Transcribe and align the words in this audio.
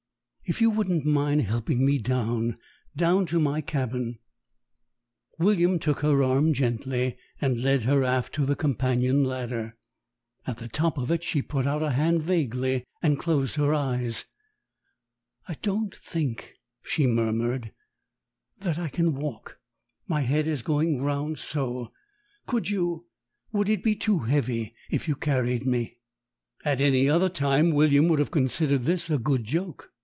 "If 0.43 0.59
you 0.59 0.69
wouldn't 0.69 1.05
mind 1.05 1.43
helping 1.43 1.85
me 1.85 1.97
down 1.97 2.57
down 2.93 3.25
to 3.27 3.39
my 3.39 3.61
cabin" 3.61 4.19
William 5.39 5.79
took 5.79 6.01
her 6.01 6.21
arm 6.21 6.51
gently 6.51 7.15
and 7.39 7.61
led 7.63 7.83
her 7.83 8.03
aft 8.03 8.33
to 8.35 8.45
the 8.45 8.57
companion 8.57 9.23
ladder. 9.23 9.77
At 10.45 10.57
the 10.57 10.67
top 10.67 10.97
of 10.97 11.09
it 11.09 11.23
she 11.23 11.41
put 11.41 11.65
out 11.65 11.81
a 11.81 11.91
hand 11.91 12.23
vaguely 12.23 12.85
and 13.01 13.17
closed 13.17 13.55
her 13.55 13.73
eyes. 13.73 14.25
"I 15.47 15.53
don't 15.61 15.95
think," 15.95 16.55
she 16.81 17.07
murmured, 17.07 17.71
"that 18.59 18.77
I 18.77 18.89
can 18.89 19.13
walk. 19.15 19.57
My 20.05 20.19
head 20.19 20.47
is 20.47 20.63
going 20.63 21.01
round 21.01 21.39
so. 21.39 21.93
Could 22.45 22.69
you 22.69 23.07
would 23.53 23.69
it 23.69 23.81
be 23.85 23.95
too 23.95 24.19
heavy 24.19 24.75
if 24.89 25.07
you 25.07 25.15
carried 25.15 25.65
me?" 25.65 25.99
At 26.65 26.81
any 26.81 27.07
other 27.07 27.29
time 27.29 27.71
William 27.71 28.09
would 28.09 28.19
have 28.19 28.31
considered 28.31 28.83
this 28.83 29.09
a 29.09 29.17
good 29.17 29.45
joke. 29.45 29.87